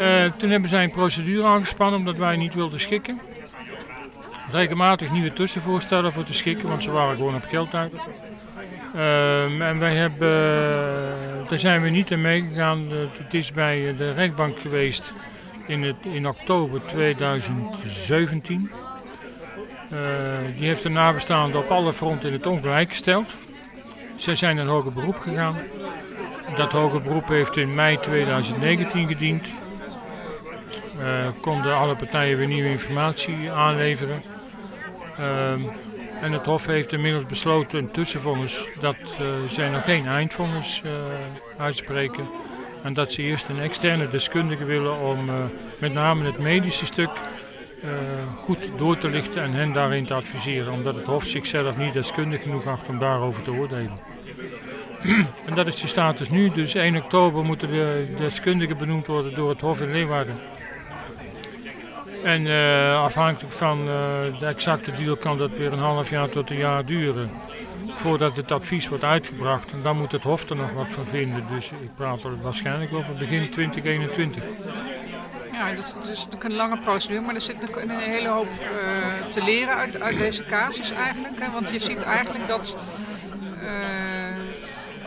Uh, 0.00 0.24
toen 0.36 0.50
hebben 0.50 0.70
zij 0.70 0.84
een 0.84 0.90
procedure 0.90 1.46
aangespannen 1.46 1.98
omdat 1.98 2.16
wij 2.16 2.36
niet 2.36 2.54
wilden 2.54 2.80
schikken. 2.80 3.20
Regelmatig 4.52 5.10
nieuwe 5.10 5.32
tussenvoorstellen 5.32 6.12
voor 6.12 6.24
te 6.24 6.34
schikken, 6.34 6.68
want 6.68 6.82
ze 6.82 6.90
waren 6.90 7.16
gewoon 7.16 7.34
op 7.34 7.44
geld 7.44 7.74
uit. 7.74 7.92
Uh, 8.94 9.68
en 9.68 9.78
wij 9.78 9.94
hebben, 9.94 10.28
uh, 10.28 11.48
daar 11.48 11.58
zijn 11.58 11.82
we 11.82 11.88
niet 11.88 12.10
in 12.10 12.20
meegegaan. 12.20 12.88
het 12.90 13.34
is 13.34 13.52
bij 13.52 13.94
de 13.96 14.12
rechtbank 14.12 14.58
geweest 14.60 15.12
in, 15.66 15.82
het, 15.82 15.96
in 16.00 16.28
oktober 16.28 16.80
2017. 16.86 18.70
die 20.56 20.66
heeft 20.66 20.82
de 20.82 20.88
nabestaanden 20.88 21.60
op 21.60 21.70
alle 21.70 21.92
fronten 21.92 22.28
in 22.28 22.34
het 22.34 22.46
ongelijk 22.46 22.88
gesteld. 22.88 23.36
Zij 24.16 24.34
zijn 24.34 24.58
in 24.58 24.66
hoger 24.66 24.92
beroep 24.92 25.18
gegaan. 25.18 25.56
Dat 26.54 26.72
hoger 26.72 27.02
beroep 27.02 27.28
heeft 27.28 27.56
in 27.56 27.74
mei 27.74 27.98
2019 27.98 29.08
gediend. 29.08 29.48
Uh, 30.98 31.26
konden 31.40 31.76
alle 31.76 31.96
partijen 31.96 32.38
weer 32.38 32.46
nieuwe 32.46 32.68
informatie 32.68 33.50
aanleveren. 33.50 34.22
Uh, 35.20 35.52
en 36.22 36.32
het 36.32 36.46
Hof 36.46 36.66
heeft 36.66 36.92
inmiddels 36.92 37.26
besloten 37.26 37.78
een 37.78 37.90
tussenvonnis 37.90 38.68
dat 38.80 38.96
uh, 39.20 39.48
zij 39.48 39.68
nog 39.68 39.84
geen 39.84 40.06
eindvonnis 40.06 40.82
uh, 40.86 40.92
uitspreken. 41.58 42.28
En 42.82 42.94
dat 42.94 43.12
ze 43.12 43.22
eerst 43.22 43.48
een 43.48 43.60
externe 43.60 44.08
deskundige 44.08 44.64
willen 44.64 44.98
om 45.00 45.30
met 45.78 45.92
name 45.92 46.24
het 46.24 46.38
medische 46.38 46.86
stuk 46.86 47.10
goed 48.36 48.70
door 48.76 48.98
te 48.98 49.08
lichten 49.08 49.42
en 49.42 49.52
hen 49.52 49.72
daarin 49.72 50.06
te 50.06 50.14
adviseren. 50.14 50.72
Omdat 50.72 50.94
het 50.94 51.06
Hof 51.06 51.24
zichzelf 51.24 51.76
niet 51.76 51.92
deskundig 51.92 52.42
genoeg 52.42 52.66
acht 52.66 52.88
om 52.88 52.98
daarover 52.98 53.42
te 53.42 53.52
oordelen. 53.52 53.98
en 55.46 55.54
dat 55.54 55.66
is 55.66 55.80
de 55.80 55.86
status 55.86 56.30
nu. 56.30 56.50
Dus 56.50 56.74
1 56.74 56.96
oktober 56.96 57.44
moeten 57.44 57.70
de 57.70 58.06
deskundigen 58.16 58.76
benoemd 58.76 59.06
worden 59.06 59.34
door 59.34 59.48
het 59.48 59.60
Hof 59.60 59.80
in 59.80 59.92
Leeuwarden. 59.92 60.51
En 62.24 62.46
uh, 62.46 63.02
afhankelijk 63.02 63.54
van 63.54 63.78
uh, 63.80 64.38
de 64.38 64.46
exacte 64.46 64.92
deal 64.92 65.16
kan 65.16 65.38
dat 65.38 65.50
weer 65.50 65.72
een 65.72 65.78
half 65.78 66.10
jaar 66.10 66.28
tot 66.28 66.50
een 66.50 66.56
jaar 66.56 66.84
duren. 66.84 67.30
Voordat 67.94 68.36
het 68.36 68.52
advies 68.52 68.88
wordt 68.88 69.04
uitgebracht. 69.04 69.72
En 69.72 69.82
dan 69.82 69.96
moet 69.96 70.12
het 70.12 70.22
Hof 70.22 70.48
er 70.48 70.56
nog 70.56 70.72
wat 70.72 70.92
van 70.92 71.06
vinden. 71.06 71.44
Dus 71.54 71.70
ik 71.70 71.94
praat 71.94 72.24
er 72.24 72.40
waarschijnlijk 72.42 72.92
over 72.92 73.14
begin 73.14 73.50
2021. 73.50 74.42
Ja, 75.52 75.72
dat 75.72 75.96
is 76.00 76.16
natuurlijk 76.16 76.44
een 76.44 76.54
lange 76.54 76.78
procedure, 76.78 77.20
maar 77.20 77.34
er 77.34 77.40
zit 77.40 77.56
een 77.76 77.90
hele 77.90 78.28
hoop 78.28 78.46
uh, 78.46 79.26
te 79.30 79.44
leren 79.44 79.74
uit, 79.74 80.00
uit, 80.00 80.18
deze 80.18 80.44
casus 80.44 80.90
eigenlijk. 80.90 81.40
Hè? 81.40 81.50
Want 81.50 81.70
je 81.70 81.78
ziet 81.78 82.02
eigenlijk 82.02 82.48
dat 82.48 82.76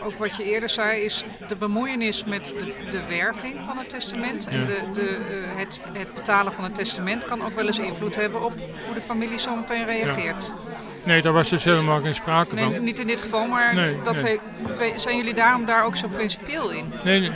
ook 0.06 0.18
wat 0.18 0.36
je 0.36 0.44
eerder 0.44 0.68
zei, 0.68 1.04
is 1.04 1.24
de 1.48 1.56
bemoeienis 1.56 2.24
met 2.24 2.46
de, 2.58 2.74
de 2.90 3.06
werving 3.08 3.56
van 3.66 3.78
het 3.78 3.88
testament. 3.88 4.46
En 4.46 4.66
de, 4.66 4.80
de, 4.92 5.00
uh, 5.00 5.58
het, 5.58 5.80
het, 5.92 6.14
betalen 6.14 6.52
van 6.52 6.64
het 6.64 6.74
testament 6.74 7.24
kan 7.24 7.44
ook 7.44 7.54
wel 7.54 7.66
eens 7.66 7.78
invloed 7.78 8.16
hebben 8.16 8.44
op 8.44 8.52
hoe 8.86 8.94
de 8.94 9.00
familie 9.00 9.38
zo 9.38 9.56
meteen 9.56 9.86
reageert. 9.86 10.52
Ja. 10.54 10.76
Nee, 11.06 11.22
daar 11.22 11.32
was 11.32 11.48
dus 11.48 11.64
helemaal 11.64 12.00
geen 12.00 12.14
sprake 12.14 12.54
nee, 12.54 12.64
van. 12.64 12.84
Niet 12.84 12.98
in 12.98 13.06
dit 13.06 13.22
geval, 13.22 13.46
maar 13.46 13.74
nee, 13.74 13.96
dat 14.02 14.22
nee. 14.22 14.40
He, 14.78 14.98
zijn 14.98 15.16
jullie 15.16 15.34
daarom 15.34 15.64
daar 15.64 15.84
ook 15.84 15.96
zo 15.96 16.08
principieel 16.08 16.70
in? 16.70 16.92
Nee, 17.04 17.20
nee, 17.20 17.30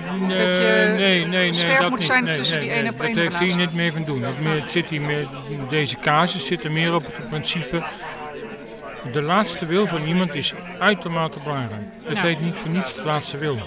dat 0.46 0.56
je 0.56 0.94
nee, 0.96 1.26
nee, 1.26 1.52
scherp 1.52 1.80
dat 1.80 1.90
moet 1.90 1.98
niet. 1.98 2.08
zijn 2.08 2.32
tussen 2.32 2.60
die 2.60 2.70
één 2.70 2.88
op 2.88 3.00
één 3.00 3.14
Dat 3.14 3.22
heeft 3.22 3.38
hier 3.38 3.56
niet 3.56 3.74
meer 3.74 3.92
van 3.92 4.04
doen. 4.04 4.22
Het 4.22 4.70
zit 4.70 4.88
hier 4.88 5.00
meer, 5.00 5.28
deze 5.68 5.96
casus 5.96 6.46
zit 6.46 6.64
er 6.64 6.72
meer 6.72 6.94
op 6.94 7.06
het 7.06 7.28
principe 7.28 7.82
de 9.12 9.22
laatste 9.22 9.66
wil 9.66 9.86
van 9.86 10.06
iemand 10.06 10.34
is 10.34 10.54
uitermate 10.78 11.38
belangrijk. 11.44 11.82
Het 12.04 12.18
heet 12.18 12.40
niet 12.40 12.58
voor 12.58 12.70
niets 12.70 12.94
de 12.94 13.04
laatste 13.04 13.38
wil. 13.38 13.58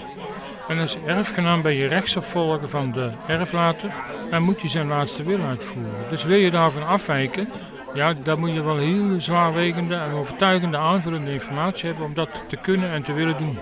En 0.68 0.78
als 0.78 0.96
erfgenaam 1.06 1.62
ben 1.62 1.74
je 1.74 1.86
rechtsopvolger 1.86 2.68
van 2.68 2.92
de 2.92 3.10
erflater 3.26 3.92
en 4.30 4.42
moet 4.42 4.62
je 4.62 4.68
zijn 4.68 4.86
laatste 4.86 5.22
wil 5.22 5.40
uitvoeren. 5.40 6.10
Dus 6.10 6.24
wil 6.24 6.38
je 6.38 6.50
daarvan 6.50 6.86
afwijken, 6.86 7.48
ja, 7.94 8.14
dan 8.22 8.38
moet 8.38 8.52
je 8.52 8.62
wel 8.62 8.76
heel 8.76 9.20
zwaarwegende 9.20 9.94
en 9.94 10.12
overtuigende 10.12 10.76
aanvullende 10.76 11.32
informatie 11.32 11.88
hebben 11.88 12.06
om 12.06 12.14
dat 12.14 12.42
te 12.46 12.56
kunnen 12.56 12.90
en 12.90 13.02
te 13.02 13.12
willen 13.12 13.36
doen. 13.36 13.58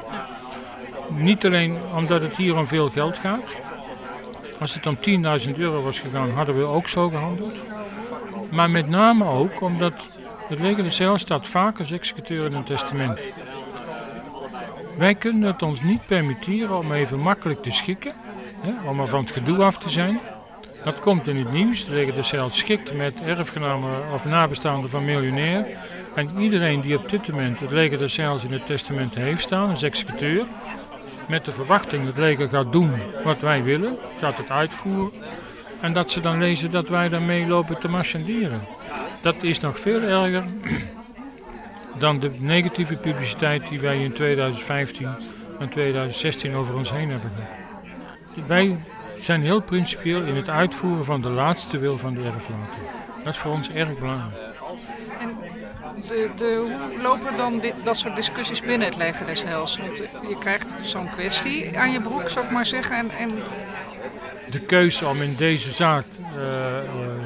Niet 1.09 1.47
alleen 1.47 1.77
omdat 1.97 2.23
het 2.23 2.37
hier 2.37 2.57
om 2.57 2.67
veel 2.67 2.89
geld 2.89 3.19
gaat. 3.19 3.57
Als 4.61 4.75
het 4.75 4.87
om 4.87 4.97
10.000 5.49 5.57
euro 5.57 5.83
was 5.83 6.01
gegaan, 6.01 6.31
hadden 6.31 6.59
we 6.59 6.65
ook 6.65 6.89
zo 6.89 7.09
gehandeld. 7.09 7.61
Maar 8.51 8.71
met 8.71 8.89
name 8.89 9.25
ook 9.25 9.61
omdat 9.61 10.09
de 10.57 10.91
cel 10.91 11.19
staat 11.19 11.47
vaak 11.47 11.79
als 11.79 11.91
executeur 11.91 12.47
in 12.47 12.53
een 12.53 12.65
testament. 12.65 13.21
Wij 14.99 15.15
kunnen 15.15 15.43
het 15.43 15.63
ons 15.63 15.83
niet 15.83 16.07
permitteren 16.07 16.79
om 16.79 16.93
even 16.93 17.19
makkelijk 17.19 17.63
te 17.63 17.71
schikken, 17.71 18.13
hè, 18.61 18.89
om 18.89 19.01
er 19.01 19.09
van 19.09 19.21
het 19.21 19.31
gedoe 19.31 19.65
af 19.65 19.79
te 19.79 19.91
zijn. 19.91 20.21
Dat 20.85 21.01
komt 21.01 21.29
in 21.29 21.37
het 21.37 21.53
nieuws. 21.53 21.87
De 21.87 22.23
cel 22.23 22.51
schikt 22.51 22.95
met 22.95 23.21
erfgenamen 23.21 24.13
of 24.13 24.25
nabestaanden 24.25 24.91
van 24.91 25.05
miljonair. 25.05 25.67
En 26.15 26.41
iedereen 26.41 26.81
die 26.81 26.99
op 26.99 27.09
dit 27.09 27.31
moment 27.31 27.61
het 27.61 27.71
leger 27.71 27.99
de 27.99 28.09
cels 28.09 28.45
in 28.45 28.53
het 28.53 28.67
testament 28.67 29.15
heeft 29.15 29.43
staan, 29.43 29.71
is 29.71 29.83
executeur. 29.83 30.47
Met 31.29 31.45
de 31.45 31.53
verwachting 31.53 32.05
dat 32.05 32.17
het 32.17 32.25
leger 32.25 32.49
gaat 32.49 32.73
doen 32.73 32.93
wat 33.25 33.41
wij 33.41 33.63
willen, 33.63 33.99
gaat 34.19 34.39
het 34.39 34.51
uitvoeren. 34.51 35.11
En 35.83 35.93
dat 35.93 36.11
ze 36.11 36.21
dan 36.21 36.39
lezen 36.39 36.71
dat 36.71 36.89
wij 36.89 37.09
daarmee 37.09 37.47
lopen 37.47 37.79
te 37.79 37.89
marchanderen. 37.89 38.61
Dat 39.21 39.43
is 39.43 39.61
nog 39.61 39.79
veel 39.79 40.01
erger 40.01 40.45
dan 41.99 42.19
de 42.19 42.31
negatieve 42.39 42.97
publiciteit 42.97 43.69
die 43.69 43.81
wij 43.81 44.03
in 44.03 44.13
2015 44.13 45.09
en 45.59 45.69
2016 45.69 46.55
over 46.55 46.77
ons 46.77 46.91
heen 46.91 47.11
hebben 47.11 47.31
gehad. 47.37 48.49
Wij 48.49 48.79
zijn 49.19 49.43
heel 49.43 49.63
principieel 49.63 50.23
in 50.23 50.37
het 50.37 50.49
uitvoeren 50.49 51.05
van 51.05 51.21
de 51.21 51.29
laatste 51.29 51.79
wil 51.79 51.99
van 51.99 52.15
de 52.15 52.23
erflater. 52.23 52.81
Dat 53.19 53.33
is 53.33 53.39
voor 53.39 53.53
ons 53.53 53.71
erg 53.71 53.99
belangrijk. 53.99 54.35
En 55.19 55.37
de, 56.07 56.31
de, 56.37 56.57
hoe 56.61 57.03
lopen 57.03 57.37
dan 57.37 57.59
dit, 57.59 57.75
dat 57.85 57.97
soort 57.97 58.17
discussies 58.17 58.61
binnen 58.61 58.89
het 58.89 58.97
leger 58.97 59.27
des 59.27 59.43
Heils? 59.43 59.79
Want 59.79 59.97
je 60.29 60.37
krijgt 60.39 60.75
zo'n 60.81 61.11
kwestie 61.11 61.79
aan 61.79 61.93
je 61.93 62.01
broek, 62.01 62.29
zou 62.29 62.45
ik 62.45 62.51
maar 62.51 62.67
zeggen. 62.67 62.97
En, 62.97 63.11
en... 63.11 63.33
De 64.53 64.61
keuze 64.61 65.07
om 65.07 65.23
in 65.23 65.35
deze 65.37 65.73
zaak 65.73 66.05
uh, 66.37 66.43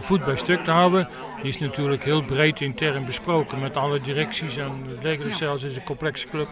voet 0.01 0.25
bij 0.25 0.37
stuk 0.37 0.65
te 0.65 0.71
houden, 0.71 1.09
die 1.37 1.49
is 1.49 1.59
natuurlijk 1.59 2.05
heel 2.05 2.23
breed 2.23 2.61
intern 2.61 3.05
besproken 3.05 3.61
met 3.61 3.77
alle 3.77 4.01
directies. 4.01 4.57
En 4.57 4.85
het 4.89 5.03
leger 5.03 5.25
des 5.25 5.41
Heils 5.41 5.63
is 5.63 5.77
een 5.77 5.85
complexe 5.85 6.29
club. 6.29 6.49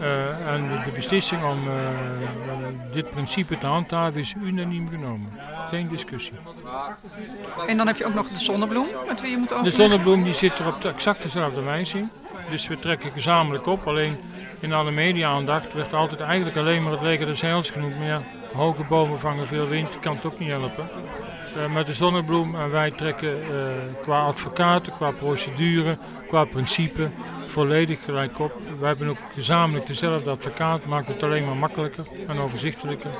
Uh, 0.00 0.52
en 0.52 0.68
de, 0.68 0.84
de, 0.84 0.90
beslissing 0.90 1.44
om 1.44 1.68
uh, 1.68 1.74
dit 2.92 3.10
principe 3.10 3.58
te 3.58 3.66
handhaven 3.66 4.20
is 4.20 4.34
unaniem 4.42 4.88
genomen. 4.88 5.32
Geen 5.68 5.88
discussie. 5.88 6.34
En 7.66 7.76
dan 7.76 7.86
heb 7.86 7.96
je 7.96 8.06
ook 8.06 8.14
nog 8.14 8.28
de 8.28 8.38
zonnebloem 8.38 8.86
met 9.06 9.20
wie 9.20 9.30
je 9.30 9.36
moet 9.36 9.52
overleggen? 9.52 9.84
De 9.84 9.88
zonnebloem 9.88 10.24
die 10.24 10.32
zit 10.32 10.58
er 10.58 10.66
op 10.66 10.80
de 10.80 10.88
exact 10.88 11.22
dezelfde 11.22 11.62
wijze 11.62 11.98
in. 11.98 12.10
Dus 12.50 12.68
we 12.68 12.78
trekken 12.78 13.12
gezamenlijk 13.12 13.66
op. 13.66 13.86
Alleen 13.86 14.16
in 14.60 14.72
alle 14.72 14.90
media-aandacht 14.90 15.74
werd 15.74 15.92
altijd 15.92 16.20
eigenlijk 16.20 16.56
alleen 16.56 16.82
maar 16.82 16.92
het 16.92 17.02
leger 17.02 17.26
des 17.26 17.40
Heils 17.40 17.70
genoemd. 17.70 17.98
Maar 17.98 18.06
ja, 18.06 18.22
hoge 18.54 18.84
bomen 18.84 19.18
vangen 19.18 19.46
veel 19.46 19.66
wind, 19.66 19.98
kan 20.00 20.14
het 20.14 20.24
ook 20.24 20.38
niet 20.38 20.48
helpen. 20.48 20.88
Uh, 21.56 21.72
met 21.72 21.86
de 21.86 21.92
zonnebloem 21.92 22.54
en 22.54 22.70
wij 22.70 22.90
trekken 22.90 23.38
uh, 23.38 23.46
qua 24.02 24.24
advocaten, 24.24 24.92
qua 24.92 25.10
procedure, 25.10 25.98
qua 26.28 26.44
principe 26.44 27.10
volledig 27.46 28.04
gelijk 28.04 28.38
op. 28.38 28.52
We 28.78 28.86
hebben 28.86 29.08
ook 29.08 29.18
gezamenlijk 29.34 29.86
dezelfde 29.86 30.30
advocaat, 30.30 30.84
maakt 30.84 31.08
het 31.08 31.22
alleen 31.22 31.44
maar 31.44 31.56
makkelijker 31.56 32.06
en 32.28 32.38
overzichtelijker. 32.38 33.10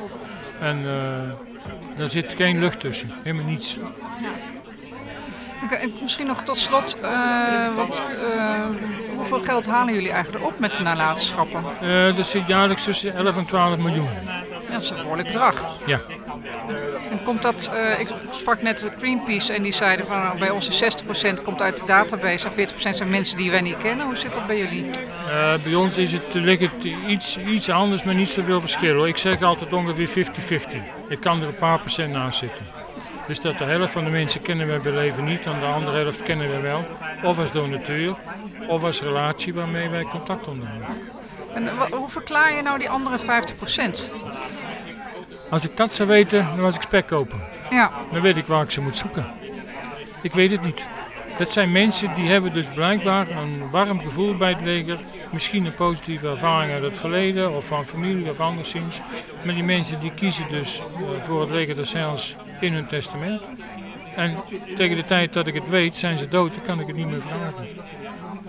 En 0.61 0.79
uh, 0.79 1.97
daar 1.97 2.09
zit 2.09 2.33
geen 2.33 2.59
lucht 2.59 2.81
tussen, 2.81 3.11
helemaal 3.23 3.47
niets. 3.47 3.79
Okay, 5.65 5.93
misschien 6.01 6.27
nog 6.27 6.45
tot 6.45 6.57
slot, 6.57 6.97
uh, 7.03 7.77
wat, 7.77 8.03
uh, 8.35 8.65
hoeveel 9.17 9.41
geld 9.41 9.67
halen 9.67 9.95
jullie 9.95 10.11
eigenlijk 10.11 10.45
op 10.45 10.59
met 10.59 10.75
de 10.75 10.83
nalatenschappen? 10.83 11.65
Uh, 11.83 12.17
dat 12.17 12.27
zit 12.27 12.47
jaarlijks 12.47 12.85
tussen 12.85 13.15
11 13.15 13.37
en 13.37 13.47
12 13.47 13.79
miljoen. 13.79 14.09
Ja, 14.73 14.79
dat 14.79 14.83
is 14.83 14.91
een 14.91 14.97
behoorlijk 14.97 15.29
bedrag. 15.29 15.67
Ja. 15.87 16.01
En 17.11 17.23
komt 17.25 17.43
dat, 17.43 17.71
ik 17.99 18.09
sprak 18.31 18.63
net 18.63 18.91
Greenpeace 18.99 19.53
en 19.53 19.63
die 19.63 19.73
zeiden 19.73 20.07
van 20.07 20.19
nou, 20.19 20.39
bij 20.39 20.51
ons 20.51 20.69
is 20.69 21.03
60% 21.39 21.43
komt 21.43 21.63
uit 21.63 21.79
de 21.79 21.87
database 21.87 22.49
en 22.49 22.69
40% 22.69 22.75
zijn 22.75 23.11
mensen 23.11 23.37
die 23.37 23.51
wij 23.51 23.61
niet 23.61 23.77
kennen. 23.77 24.07
Hoe 24.07 24.17
zit 24.17 24.33
dat 24.33 24.47
bij 24.47 24.59
jullie? 24.59 24.91
bij 25.63 25.75
ons 25.75 25.97
is 25.97 26.13
het, 26.13 26.35
ligt 26.35 26.61
het 26.61 26.85
iets, 26.85 27.39
iets 27.39 27.71
anders, 27.71 28.03
maar 28.03 28.15
niet 28.15 28.29
zoveel 28.29 28.61
verschil. 28.61 28.95
Hoor. 28.95 29.09
Ik 29.09 29.17
zeg 29.17 29.43
altijd 29.43 29.73
ongeveer 29.73 30.09
50-50. 30.09 31.09
Ik 31.09 31.21
kan 31.21 31.41
er 31.41 31.49
een 31.49 31.57
paar 31.57 31.81
procent 31.81 32.13
naast 32.13 32.39
zitten. 32.39 32.65
Dus 33.27 33.41
dat 33.41 33.59
de 33.59 33.65
helft 33.65 33.93
van 33.93 34.05
de 34.05 34.11
mensen 34.11 34.43
kennen 34.43 34.67
wij 34.67 34.81
bij 34.81 34.93
leven 34.93 35.25
niet, 35.25 35.47
en 35.47 35.61
de 35.61 35.67
andere 35.67 35.99
helft 35.99 36.23
kennen 36.23 36.49
wij 36.49 36.63
wel. 36.63 36.87
Of 37.23 37.39
als 37.39 37.53
donateur, 37.53 38.17
of 38.69 38.83
als 38.83 39.01
relatie 39.01 39.55
waarmee 39.55 39.89
wij 39.89 40.03
contact 40.03 40.49
onderhouden. 40.49 40.89
En 41.55 41.69
hoe 41.91 42.09
verklaar 42.09 42.55
je 42.55 42.63
nou 42.63 42.79
die 42.79 42.91
andere 42.91 43.19
50 43.19 43.57
Als 45.53 45.65
ik 45.65 45.77
dat 45.77 45.93
zou 45.95 46.09
weten, 46.09 46.45
dan 46.45 46.61
was 46.61 46.75
ik 46.75 46.83
spek 46.83 47.07
kopen. 47.07 47.41
Ja. 47.71 47.93
Dan 48.13 48.21
weet 48.21 48.37
ik 48.37 48.47
waar 48.47 48.63
ik 48.63 48.71
ze 48.71 48.81
moet 48.81 48.97
zoeken. 48.97 49.27
Ik 50.23 50.33
weet 50.33 50.51
het 50.51 50.63
niet. 50.63 50.89
Dat 51.39 51.51
zijn 51.51 51.73
mensen 51.73 52.15
die 52.15 52.29
hebben 52.29 52.53
dus 52.53 52.67
blijkbaar 52.67 53.31
een 53.31 53.71
warm 53.71 54.01
gevoel 54.01 54.37
bij 54.37 54.53
het 54.53 54.61
leger. 54.61 54.99
Misschien 55.33 55.65
een 55.65 55.75
positieve 55.75 56.29
ervaring 56.29 56.73
uit 56.73 56.83
het 56.83 56.99
verleden 56.99 57.57
of 57.57 57.67
van 57.67 57.87
familie 57.87 58.31
of 58.31 58.41
anderszins. 58.41 59.01
Maar 59.45 59.55
die 59.55 59.63
mensen 59.63 60.01
die 60.01 60.15
kiezen 60.15 60.49
dus 60.49 60.79
uh, 60.79 61.25
voor 61.25 61.41
het 61.41 61.51
leger 61.51 61.75
des 61.75 61.93
Heils 61.93 62.37
in 62.61 62.73
hun 62.73 62.87
testament. 62.87 63.43
En 64.17 64.37
tegen 64.77 64.97
de 64.97 65.05
tijd 65.05 65.33
dat 65.33 65.47
ik 65.47 65.55
het 65.55 65.69
weet, 65.69 65.97
zijn 65.97 66.19
ze 66.19 66.29
dood, 66.29 66.55
dan 66.55 66.63
kan 66.63 66.81
ik 66.81 66.87
het 66.87 66.97
niet 66.97 67.11
meer 67.11 67.23
vragen. 67.23 67.69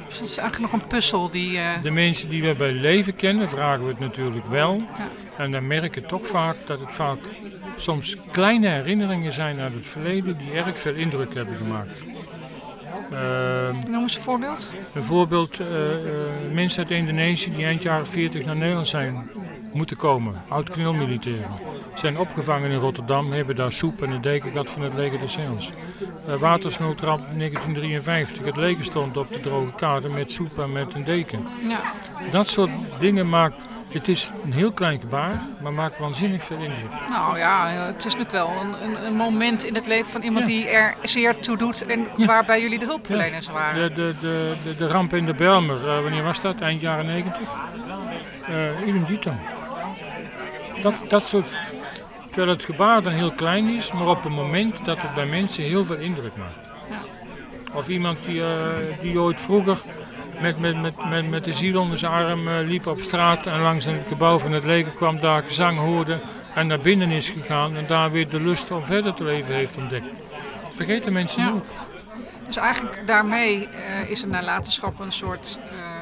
Dus 0.07 0.19
het 0.19 0.27
is 0.27 0.37
eigenlijk 0.37 0.71
nog 0.71 0.81
een 0.81 0.87
puzzel 0.87 1.29
die... 1.29 1.57
Uh... 1.57 1.81
De 1.81 1.91
mensen 1.91 2.29
die 2.29 2.41
we 2.41 2.53
bij 2.57 2.71
leven 2.71 3.15
kennen, 3.15 3.49
vragen 3.49 3.83
we 3.83 3.89
het 3.89 3.99
natuurlijk 3.99 4.45
wel. 4.47 4.75
Ja. 4.75 5.09
En 5.37 5.51
dan 5.51 5.67
merk 5.67 5.95
je 5.95 6.01
toch 6.01 6.27
vaak 6.27 6.55
dat 6.65 6.79
het 6.79 6.93
vaak 6.93 7.19
soms 7.75 8.15
kleine 8.31 8.67
herinneringen 8.67 9.31
zijn 9.31 9.59
uit 9.59 9.73
het 9.73 9.87
verleden 9.87 10.37
die 10.37 10.51
erg 10.51 10.79
veel 10.79 10.93
indruk 10.93 11.33
hebben 11.33 11.57
gemaakt. 11.57 12.01
Uh, 13.11 13.69
Noem 13.87 14.01
eens 14.01 14.15
een 14.15 14.21
voorbeeld. 14.21 14.71
Een 14.93 15.03
voorbeeld, 15.03 15.59
uh, 15.59 15.67
uh, 15.67 16.01
mensen 16.51 16.83
uit 16.83 16.91
Indonesië 16.91 17.51
die 17.51 17.65
eind 17.65 17.83
jaren 17.83 18.07
40 18.07 18.45
naar 18.45 18.55
Nederland 18.55 18.87
zijn 18.87 19.29
moeten 19.73 19.97
komen. 19.97 20.41
Oud-knilmilitairen. 20.47 21.51
Zijn 21.95 22.17
opgevangen 22.17 22.71
in 22.71 22.79
Rotterdam, 22.79 23.31
hebben 23.31 23.55
daar 23.55 23.71
soep 23.71 24.01
en 24.01 24.11
een 24.11 24.21
deken 24.21 24.51
gehad 24.51 24.69
van 24.69 24.81
het 24.81 24.93
leger 24.93 25.19
des 25.19 25.35
Heils. 25.35 25.71
Uh, 26.27 26.35
watersnoodramp 26.35 27.23
1953. 27.37 28.45
Het 28.45 28.55
leger 28.55 28.83
stond 28.83 29.17
op 29.17 29.27
de 29.33 29.39
droge 29.39 29.73
kade 29.75 30.09
met 30.09 30.31
soep 30.31 30.59
en 30.59 30.71
met 30.71 30.93
een 30.93 31.03
deken. 31.03 31.47
Ja. 31.67 31.79
Dat 32.29 32.47
soort 32.47 32.71
dingen 32.99 33.29
maakt 33.29 33.61
het 33.93 34.07
is 34.07 34.31
een 34.43 34.53
heel 34.53 34.71
klein 34.71 34.99
gebaar, 34.99 35.41
maar 35.61 35.73
maakt 35.73 35.99
waanzinnig 35.99 36.43
veel 36.43 36.57
indruk. 36.57 36.91
Nou 37.09 37.37
ja, 37.37 37.67
het 37.67 38.05
is 38.05 38.15
natuurlijk 38.15 38.31
wel 38.31 38.49
een, 38.61 38.83
een, 38.83 39.05
een 39.05 39.15
moment 39.15 39.63
in 39.63 39.75
het 39.75 39.87
leven 39.87 40.11
van 40.11 40.21
iemand 40.21 40.47
ja. 40.47 40.53
die 40.53 40.67
er 40.67 40.95
zeer 41.01 41.39
toe 41.39 41.57
doet 41.57 41.85
en 41.85 42.07
ja. 42.15 42.25
waarbij 42.25 42.61
jullie 42.61 42.79
de 42.79 42.85
hulpverleners 42.85 43.47
waren. 43.47 43.95
De, 43.95 44.03
de, 44.03 44.15
de, 44.21 44.53
de, 44.63 44.75
de 44.75 44.87
ramp 44.87 45.13
in 45.13 45.25
de 45.25 45.33
Belmer, 45.33 45.77
uh, 45.77 46.01
wanneer 46.01 46.23
was 46.23 46.41
dat? 46.41 46.61
Eind 46.61 46.81
jaren 46.81 47.05
90? 47.05 47.41
Uh, 48.49 48.87
idem 48.87 49.05
dito. 49.05 49.33
Dat, 50.83 51.03
dat 51.07 51.27
soort... 51.27 51.45
Terwijl 52.29 52.57
het 52.57 52.65
gebaar 52.65 53.03
dan 53.03 53.13
heel 53.13 53.31
klein 53.31 53.67
is, 53.67 53.91
maar 53.91 54.07
op 54.07 54.25
een 54.25 54.31
moment 54.31 54.85
dat 54.85 55.01
het 55.01 55.13
bij 55.13 55.25
mensen 55.25 55.63
heel 55.63 55.85
veel 55.85 55.95
indruk 55.95 56.35
maakt. 56.35 56.69
Of 57.73 57.87
iemand 57.87 58.23
die, 58.23 58.35
uh, 58.35 58.47
die 59.01 59.19
ooit 59.19 59.41
vroeger 59.41 59.81
met, 60.41 60.59
met, 60.59 60.81
met, 60.81 61.09
met, 61.09 61.29
met 61.29 61.45
de 61.45 61.53
ziel 61.53 61.81
onder 61.81 61.97
zijn 61.97 62.11
arm 62.11 62.47
uh, 62.47 62.53
liep 62.59 62.87
op 62.87 62.99
straat 62.99 63.45
en 63.45 63.59
langs 63.59 63.85
het 63.85 64.07
gebouw 64.07 64.37
van 64.37 64.51
het 64.51 64.65
leger 64.65 64.91
kwam, 64.91 65.19
daar 65.19 65.43
gezang 65.43 65.79
hoorde 65.79 66.21
en 66.53 66.67
naar 66.67 66.79
binnen 66.79 67.11
is 67.11 67.29
gegaan 67.29 67.77
en 67.77 67.87
daar 67.87 68.11
weer 68.11 68.29
de 68.29 68.39
lust 68.39 68.71
om 68.71 68.85
verder 68.85 69.13
te 69.13 69.23
leven 69.23 69.53
heeft 69.53 69.77
ontdekt. 69.77 70.21
Dat 70.63 70.73
vergeten 70.75 71.13
mensen 71.13 71.43
ja. 71.43 71.49
ook. 71.49 71.65
Dus 72.45 72.57
eigenlijk 72.57 73.07
daarmee 73.07 73.67
uh, 73.71 74.09
is 74.09 74.21
een 74.21 74.29
nalatenschap 74.29 74.99
een 74.99 75.11
soort 75.11 75.59
uh, 75.73 75.92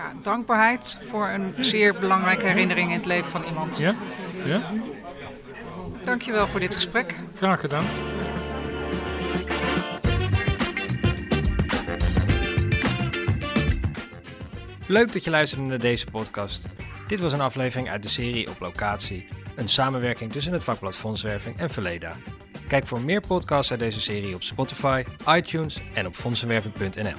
ja, 0.00 0.12
dankbaarheid 0.22 0.98
voor 1.08 1.28
een 1.28 1.54
zeer 1.58 1.98
belangrijke 1.98 2.46
herinnering 2.46 2.90
in 2.90 2.96
het 2.96 3.06
leven 3.06 3.30
van 3.30 3.44
iemand. 3.44 3.78
Ja, 3.78 3.94
ja. 4.44 4.72
Dankjewel 6.04 6.46
voor 6.46 6.60
dit 6.60 6.74
gesprek. 6.74 7.14
Graag 7.34 7.60
gedaan. 7.60 7.84
Leuk 14.86 15.12
dat 15.12 15.24
je 15.24 15.30
luisterde 15.30 15.64
naar 15.64 15.78
deze 15.78 16.06
podcast. 16.06 16.66
Dit 17.06 17.20
was 17.20 17.32
een 17.32 17.40
aflevering 17.40 17.90
uit 17.90 18.02
de 18.02 18.08
serie 18.08 18.50
Op 18.50 18.60
Locatie, 18.60 19.28
een 19.56 19.68
samenwerking 19.68 20.32
tussen 20.32 20.52
het 20.52 20.64
vakblad 20.64 20.96
Fondswerving 20.96 21.58
en 21.58 21.70
Verleda. 21.70 22.12
Kijk 22.68 22.86
voor 22.86 23.00
meer 23.00 23.20
podcasts 23.20 23.70
uit 23.70 23.80
deze 23.80 24.00
serie 24.00 24.34
op 24.34 24.42
Spotify, 24.42 25.04
iTunes 25.28 25.80
en 25.94 26.06
op 26.06 26.14
fondsenwerving.nl. 26.14 27.16